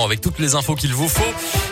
avec 0.00 0.22
toutes 0.22 0.38
les 0.38 0.54
infos 0.54 0.74
qu'il 0.74 0.94
vous 0.94 1.06
faut. 1.06 1.20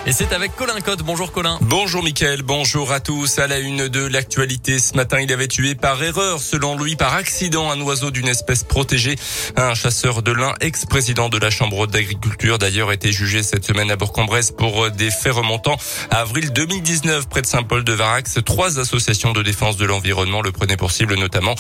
Et 0.05 0.13
c'est 0.13 0.35
avec 0.35 0.55
Colin 0.55 0.79
Cotte. 0.83 1.01
Bonjour 1.03 1.33
Colin. 1.33 1.57
Bonjour 1.63 2.03
Mickaël, 2.03 2.43
bonjour 2.43 2.93
à 2.93 3.01
tous. 3.01 3.39
À 3.39 3.47
la 3.47 3.59
une 3.59 3.89
de 3.89 4.05
l'actualité, 4.05 4.79
ce 4.79 4.95
matin, 4.95 5.21
il 5.21 5.33
avait 5.33 5.49
tué 5.49 5.75
par 5.75 6.03
erreur, 6.03 6.39
selon 6.39 6.77
lui, 6.77 6.97
par 6.97 7.15
accident, 7.15 7.71
un 7.71 7.81
oiseau 7.81 8.11
d'une 8.11 8.29
espèce 8.29 8.63
protégée. 8.63 9.17
Un 9.57 9.73
chasseur 9.73 10.23
de 10.23 10.33
lin, 10.33 10.55
ex-président 10.61 11.31
de 11.31 11.39
la 11.39 11.49
Chambre 11.49 11.87
d'agriculture, 11.87 12.59
d'ailleurs, 12.59 12.93
été 12.93 13.11
jugé 13.11 13.43
cette 13.43 13.65
semaine 13.65 13.91
à 13.91 13.97
Bourg-en-Bresse 13.97 14.51
pour 14.51 14.91
des 14.91 15.11
faits 15.11 15.33
remontant 15.33 15.79
à 16.11 16.19
avril 16.19 16.53
2019 16.53 17.27
près 17.27 17.41
de 17.41 17.47
Saint-Paul-de-Varax. 17.47 18.41
Trois 18.45 18.79
associations 18.79 19.33
de 19.33 19.43
défense 19.43 19.79
de 19.79 19.87
l'environnement 19.87 20.43
le 20.43 20.53
prenaient 20.53 20.77
pour 20.77 20.93
cible 20.93 21.15
notamment. 21.15 21.55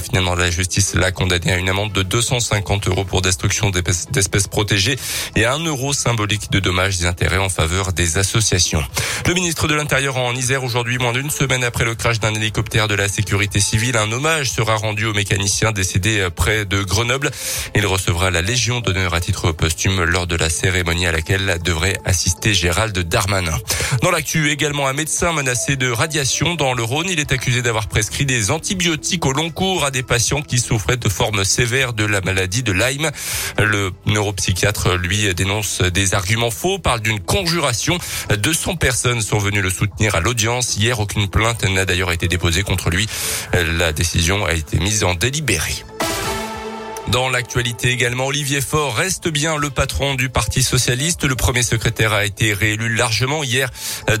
Finalement, 0.00 0.36
la 0.36 0.52
justice 0.52 0.94
l'a 0.94 1.10
condamné 1.10 1.50
à 1.50 1.56
une 1.56 1.68
amende 1.68 1.92
de 1.92 2.02
250 2.02 2.86
euros 2.86 3.04
pour 3.04 3.20
destruction 3.20 3.70
d'espèces 3.70 4.46
protégées 4.46 4.96
et 5.34 5.44
à 5.44 5.54
1 5.54 5.64
euro 5.64 5.92
symbolique 6.04 6.50
de 6.50 6.60
dommages 6.60 7.00
et 7.00 7.06
intérêts 7.06 7.38
en 7.38 7.48
faveur 7.48 7.94
des 7.94 8.18
associations. 8.18 8.84
Le 9.26 9.32
ministre 9.32 9.68
de 9.68 9.74
l'Intérieur 9.74 10.18
en 10.18 10.34
Isère 10.34 10.62
aujourd'hui, 10.62 10.98
moins 10.98 11.12
d'une 11.12 11.30
semaine 11.30 11.64
après 11.64 11.86
le 11.86 11.94
crash 11.94 12.20
d'un 12.20 12.34
hélicoptère 12.34 12.88
de 12.88 12.94
la 12.94 13.08
sécurité 13.08 13.58
civile, 13.58 13.96
un 13.96 14.12
hommage 14.12 14.50
sera 14.50 14.76
rendu 14.76 15.06
au 15.06 15.14
mécanicien 15.14 15.72
décédé 15.72 16.28
près 16.36 16.66
de 16.66 16.82
Grenoble. 16.82 17.30
Il 17.74 17.86
recevra 17.86 18.30
la 18.30 18.42
Légion 18.42 18.80
d'honneur 18.80 19.14
à 19.14 19.20
titre 19.20 19.52
posthume 19.52 20.04
lors 20.04 20.26
de 20.26 20.36
la 20.36 20.50
cérémonie 20.50 21.06
à 21.06 21.12
laquelle 21.12 21.58
devrait 21.64 21.98
assister 22.04 22.52
Gérald 22.52 22.98
Darmanin. 22.98 23.58
Dans 24.02 24.10
l'actu, 24.10 24.50
également 24.50 24.86
un 24.86 24.92
médecin 24.92 25.32
menacé 25.32 25.76
de 25.76 25.90
radiation 25.90 26.54
dans 26.54 26.74
le 26.74 26.82
Rhône. 26.82 27.08
Il 27.08 27.18
est 27.18 27.32
accusé 27.32 27.62
d'avoir 27.62 27.88
prescrit 27.88 28.26
des 28.26 28.50
antibiotiques 28.50 29.24
au 29.24 29.32
long 29.32 29.50
cours 29.50 29.86
à 29.86 29.90
des 29.90 30.02
patients 30.02 30.42
qui 30.42 30.58
souffraient 30.58 30.98
de 30.98 31.08
formes 31.08 31.44
sévères 31.44 31.94
de 31.94 32.04
la 32.04 32.20
maladie 32.20 32.62
de 32.62 32.72
Lyme. 32.72 33.10
Le 33.58 33.92
neuropsychiatre, 34.04 34.96
lui, 34.96 35.32
dénonce 35.34 35.80
des 35.94 36.12
arguments 36.12 36.50
faux, 36.50 36.78
parle 36.78 37.00
d'une 37.00 37.20
conjuration. 37.20 37.96
200 38.36 38.76
personnes 38.76 39.22
sont 39.22 39.38
venues 39.38 39.62
le 39.62 39.70
soutenir 39.70 40.14
à 40.14 40.20
l'audience. 40.20 40.76
Hier, 40.76 41.00
aucune 41.00 41.28
plainte 41.28 41.64
n'a 41.64 41.86
d'ailleurs 41.86 42.12
été 42.12 42.28
déposée 42.28 42.62
contre 42.62 42.90
lui. 42.90 43.08
La 43.52 43.92
décision 43.92 44.44
a 44.44 44.52
été 44.52 44.78
mise 44.78 45.04
en 45.04 45.14
délibéré. 45.14 45.72
Dans 47.08 47.28
l'actualité 47.28 47.90
également, 47.90 48.26
Olivier 48.26 48.60
Faure 48.60 48.96
reste 48.96 49.28
bien 49.28 49.56
le 49.56 49.68
patron 49.70 50.14
du 50.14 50.30
Parti 50.30 50.62
socialiste. 50.62 51.24
Le 51.24 51.36
premier 51.36 51.62
secrétaire 51.62 52.12
a 52.12 52.24
été 52.24 52.54
réélu 52.54 52.94
largement 52.94 53.44
hier 53.44 53.70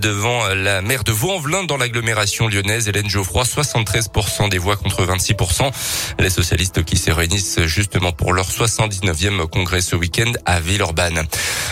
devant 0.00 0.46
la 0.48 0.82
maire 0.82 1.02
de 1.02 1.10
Vaux-en-Velin 1.10 1.64
dans 1.64 1.78
l'agglomération 1.78 2.46
lyonnaise, 2.46 2.86
Hélène 2.88 3.08
Geoffroy, 3.08 3.44
73% 3.44 4.50
des 4.50 4.58
voix 4.58 4.76
contre 4.76 5.04
26%. 5.04 5.72
Les 6.18 6.30
socialistes 6.30 6.84
qui 6.84 6.98
se 6.98 7.10
réunissent 7.10 7.64
justement 7.64 8.12
pour 8.12 8.32
leur 8.32 8.48
79e 8.48 9.46
congrès 9.48 9.80
ce 9.80 9.96
week-end 9.96 10.32
à 10.44 10.60
Villeurbanne. 10.60 11.24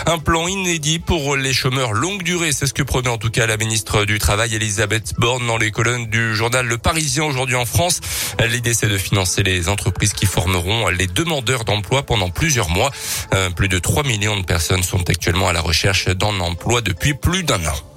Un 0.07 0.17
plan 0.17 0.47
inédit 0.47 0.99
pour 0.99 1.35
les 1.35 1.53
chômeurs 1.53 1.93
longue 1.93 2.23
durée, 2.23 2.51
c'est 2.51 2.67
ce 2.67 2.73
que 2.73 2.83
promet 2.83 3.09
en 3.09 3.17
tout 3.17 3.29
cas 3.29 3.45
la 3.45 3.57
ministre 3.57 4.05
du 4.05 4.17
Travail, 4.17 4.55
Elisabeth 4.55 5.13
Borne, 5.17 5.45
dans 5.45 5.57
les 5.57 5.71
colonnes 5.71 6.07
du 6.07 6.35
journal 6.35 6.65
Le 6.65 6.77
Parisien 6.77 7.23
aujourd'hui 7.23 7.55
en 7.55 7.65
France. 7.65 8.01
L'idée 8.45 8.73
c'est 8.73 8.89
de 8.89 8.97
financer 8.97 9.43
les 9.43 9.69
entreprises 9.69 10.13
qui 10.13 10.25
formeront 10.25 10.89
les 10.89 11.02
demandeurs 11.07 11.65
d'emploi 11.65 12.03
pendant 12.03 12.29
plusieurs 12.29 12.69
mois. 12.69 12.91
Euh, 13.33 13.49
plus 13.49 13.69
de 13.69 13.79
3 13.79 14.03
millions 14.03 14.37
de 14.37 14.45
personnes 14.45 14.83
sont 14.83 15.09
actuellement 15.09 15.47
à 15.47 15.53
la 15.53 15.61
recherche 15.61 16.07
d'un 16.07 16.39
emploi 16.39 16.81
depuis 16.81 17.13
plus 17.13 17.43
d'un 17.43 17.65
an. 17.65 17.92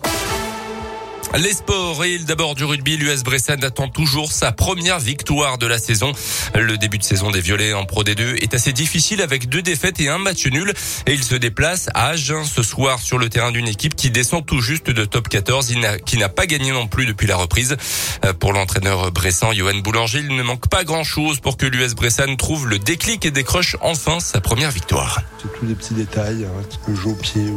Les 1.38 1.52
sports 1.52 2.02
et 2.02 2.18
d'abord 2.18 2.54
du 2.54 2.64
rugby, 2.64 2.96
l'US 2.96 3.22
Bressan 3.22 3.62
attend 3.62 3.88
toujours 3.88 4.32
sa 4.32 4.52
première 4.52 4.98
victoire 4.98 5.58
de 5.58 5.66
la 5.66 5.78
saison. 5.78 6.12
Le 6.54 6.78
début 6.78 6.96
de 6.96 7.02
saison 7.02 7.30
des 7.30 7.40
Violets 7.40 7.74
en 7.74 7.84
Pro 7.84 8.04
D2 8.04 8.42
est 8.42 8.54
assez 8.54 8.72
difficile 8.72 9.20
avec 9.20 9.50
deux 9.50 9.60
défaites 9.60 10.00
et 10.00 10.08
un 10.08 10.16
match 10.16 10.46
nul 10.46 10.72
et 11.06 11.12
il 11.12 11.22
se 11.22 11.34
déplace 11.34 11.90
à 11.92 12.08
Agen 12.08 12.42
ce 12.44 12.62
soir 12.62 13.00
sur 13.00 13.18
le 13.18 13.28
terrain 13.28 13.52
d'une 13.52 13.68
équipe 13.68 13.94
qui 13.94 14.10
descend 14.10 14.46
tout 14.46 14.62
juste 14.62 14.88
de 14.88 15.04
top 15.04 15.28
14, 15.28 15.74
qui 16.06 16.16
n'a 16.16 16.28
pas 16.30 16.46
gagné 16.46 16.72
non 16.72 16.86
plus 16.86 17.04
depuis 17.04 17.26
la 17.26 17.36
reprise. 17.36 17.76
Euh, 18.24 18.32
pour 18.32 18.54
l'entraîneur 18.54 19.12
Bressan, 19.12 19.52
Johan 19.52 19.76
Boulanger, 19.84 20.20
il 20.20 20.36
ne 20.36 20.42
manque 20.42 20.68
pas 20.68 20.84
grand 20.84 21.04
chose 21.04 21.40
pour 21.40 21.58
que 21.58 21.66
l'US 21.66 21.94
Bressan 21.94 22.36
trouve 22.38 22.66
le 22.66 22.78
déclic 22.78 23.26
et 23.26 23.30
décroche 23.30 23.76
enfin 23.82 24.20
sa 24.20 24.40
première 24.40 24.70
victoire. 24.70 25.20
C'est 25.42 25.52
tous 25.52 25.66
les 25.66 25.74
petits 25.74 25.94
détails, 25.94 26.46
un 26.46 26.62
petit 26.62 26.78
peu 26.86 26.94
jeu 26.94 27.10
au 27.10 27.14
pied 27.14 27.50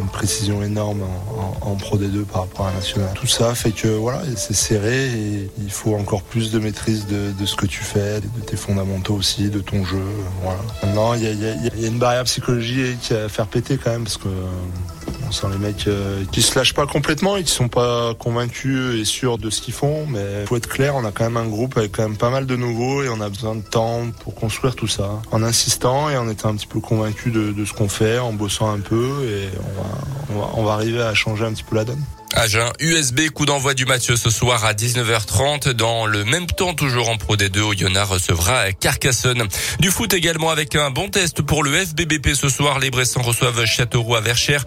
une 0.00 0.08
précision 0.08 0.62
énorme 0.62 1.02
en, 1.60 1.74
Pro 1.74 1.98
D2 1.98 2.24
par 2.24 2.42
rapport 2.42 2.66
à 2.66 2.70
la 2.70 2.76
nationale. 2.76 3.10
Tout 3.14 3.26
ça 3.26 3.54
fait 3.54 3.72
que 3.72 3.88
voilà, 3.88 4.22
c'est 4.36 4.54
serré 4.54 5.06
et 5.06 5.50
il 5.58 5.70
faut 5.70 5.94
encore 5.94 6.22
plus 6.22 6.50
de 6.50 6.58
maîtrise 6.58 7.06
de, 7.06 7.44
ce 7.44 7.56
que 7.56 7.66
tu 7.66 7.82
fais, 7.82 8.20
de 8.20 8.40
tes 8.46 8.56
fondamentaux 8.56 9.14
aussi, 9.14 9.50
de 9.50 9.60
ton 9.60 9.84
jeu. 9.84 10.02
Voilà. 10.42 10.60
Maintenant, 10.82 11.14
il 11.14 11.22
y 11.22 11.26
a, 11.26 11.32
y, 11.32 11.84
a, 11.84 11.86
une 11.88 11.98
barrière 11.98 12.24
psychologique 12.24 13.12
à 13.12 13.28
faire 13.28 13.46
péter 13.46 13.76
quand 13.76 13.90
même 13.90 14.04
parce 14.04 14.16
que 14.16 14.28
on 15.26 15.32
sent 15.32 15.46
les 15.50 15.58
mecs 15.58 15.86
euh, 15.86 16.24
qui 16.32 16.42
se 16.42 16.58
lâchent 16.58 16.74
pas 16.74 16.86
complètement 16.86 17.36
et 17.36 17.44
qui 17.44 17.52
sont 17.52 17.68
pas 17.68 18.14
convaincus 18.14 19.00
et 19.00 19.04
sûrs 19.04 19.38
de 19.38 19.50
ce 19.50 19.60
qu'ils 19.60 19.74
font. 19.74 20.06
Mais 20.06 20.46
faut 20.46 20.56
être 20.56 20.68
clair, 20.68 20.94
on 20.96 21.04
a 21.04 21.12
quand 21.12 21.24
même 21.24 21.36
un 21.36 21.48
groupe 21.48 21.76
avec 21.76 21.92
quand 21.92 22.02
même 22.02 22.16
pas 22.16 22.30
mal 22.30 22.46
de 22.46 22.56
nouveaux 22.56 23.02
et 23.02 23.08
on 23.08 23.20
a 23.20 23.28
besoin 23.28 23.54
de 23.54 23.62
temps 23.62 24.02
pour 24.20 24.34
construire 24.34 24.74
tout 24.74 24.88
ça. 24.88 25.22
En 25.30 25.42
insistant 25.42 26.10
et 26.10 26.16
en 26.16 26.28
étant 26.28 26.50
un 26.50 26.56
petit 26.56 26.66
peu 26.66 26.80
convaincu 26.80 27.30
de, 27.30 27.64
ce 27.64 27.72
qu'on 27.72 27.88
fait, 27.88 28.18
en 28.18 28.32
bossant 28.32 28.70
un 28.70 28.80
peu 28.80 29.24
et 29.24 29.48
on 30.54 30.64
va 30.64 30.72
arriver 30.72 31.02
à 31.02 31.14
changer 31.14 31.44
un 31.44 31.52
petit 31.52 31.64
peu 31.64 31.76
la 31.76 31.84
donne. 31.84 32.02
Agen 32.36 32.72
USB, 32.80 33.30
coup 33.30 33.46
d'envoi 33.46 33.74
du 33.74 33.86
match 33.86 34.12
ce 34.12 34.30
soir 34.30 34.64
à 34.64 34.72
19h30. 34.72 35.70
Dans 35.70 36.06
le 36.06 36.24
même 36.24 36.46
temps, 36.46 36.74
toujours 36.74 37.08
en 37.08 37.16
Pro 37.16 37.36
D2, 37.36 37.60
Oyonnax 37.60 38.08
recevra 38.08 38.72
Carcassonne. 38.72 39.46
Du 39.78 39.90
foot 39.90 40.12
également 40.14 40.50
avec 40.50 40.74
un 40.74 40.90
bon 40.90 41.08
test 41.08 41.42
pour 41.42 41.62
le 41.62 41.72
FBBP 41.72 42.34
ce 42.34 42.48
soir. 42.48 42.80
Les 42.80 42.90
Bressans 42.90 43.22
reçoivent 43.22 43.64
Châteauroux 43.64 44.16
à 44.16 44.20
Verchères. 44.20 44.64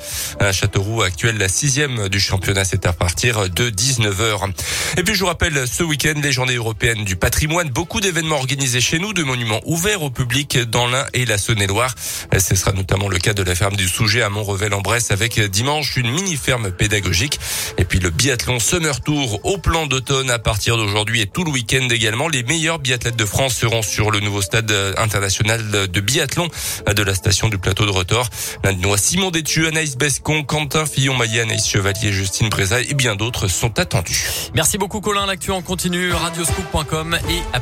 Châteauroux 0.52 1.02
actuel 1.02 1.38
la 1.38 1.50
sixième 1.50 2.10
du 2.10 2.20
championnat, 2.20 2.64
c'est 2.64 2.86
à 2.86 2.94
partir 2.94 3.50
de 3.50 3.70
19h. 3.70 4.52
Et 4.96 5.03
puis 5.03 5.16
je 5.16 5.20
vous 5.20 5.25
rappelle, 5.25 5.68
ce 5.68 5.84
week-end, 5.84 6.14
les 6.22 6.31
journées 6.31 6.56
européennes 6.56 7.03
du 7.03 7.16
patrimoine. 7.16 7.70
Beaucoup 7.70 8.00
d'événements 8.00 8.38
organisés 8.38 8.81
chez 8.81 9.00
nous, 9.00 9.14
de 9.14 9.24
monuments 9.24 9.59
ouverts 9.66 10.02
au 10.02 10.09
public 10.09 10.58
dans 10.58 10.88
l'Ain 10.88 11.06
et 11.14 11.25
la 11.25 11.38
Saône-et-Loire. 11.38 11.94
Ce 12.38 12.56
sera 12.56 12.72
notamment 12.72 13.09
le 13.09 13.20
cas 13.20 13.34
de 13.34 13.44
la 13.44 13.56
ferme 13.56 13.75
du 13.75 13.88
Souget 13.88 14.22
à 14.22 14.30
Montrevel 14.30 14.74
en 14.74 14.81
Bresse 14.81 15.12
avec 15.12 15.40
dimanche 15.40 15.98
une 15.98 16.09
mini-ferme 16.12 16.72
pédagogique. 16.72 17.40
Et 17.78 17.86
puis 17.86 18.00
le 18.00 18.09
biathlon 18.09 18.59
Summer 18.59 19.02
Tour 19.02 19.40
au 19.44 19.58
plan 19.58 19.88
d'automne 19.88 20.30
à 20.30 20.40
partir 20.40 20.78
d'aujourd'hui 20.78 21.22
et 21.22 21.28
tout 21.28 21.44
le 21.44 21.52
week-end 21.52 21.88
également. 21.90 22.28
Les 22.28 22.44
meilleurs 22.44 22.80
biathlètes 22.80 23.18
de 23.18 23.25
France 23.25 23.56
seront 23.56 23.81
sur 23.81 24.12
le 24.12 24.19
nouveau 24.19 24.42
stade 24.42 24.72
international 24.98 25.88
de 25.92 26.00
biathlon 26.00 26.48
de 26.88 27.04
la 27.04 27.14
station 27.14 27.50
du 27.50 27.58
plateau 27.58 27.86
de 27.86 27.92
Rotor. 27.92 28.30
L'Andinois 28.64 28.98
Simon 28.98 29.31
Détu, 29.31 29.68
Anaïs 29.68 29.98
Bescon, 29.98 30.44
Quentin 30.44 30.86
Fillon-Maillet, 30.86 31.42
Anaïs 31.42 31.68
Chevalier, 31.68 32.12
Justine 32.12 32.50
Breza 32.50 32.81
et 32.81 32.94
bien 32.94 33.16
d'autres 33.16 33.48
sont 33.48 33.80
attendus. 33.80 34.28
Merci 34.54 34.77
beaucoup 34.78 35.02
Colin. 35.02 35.26
L'actu 35.26 35.52
en 35.52 35.62
continu, 35.62 36.12
radioscoop.com 36.12 37.18
et 37.30 37.58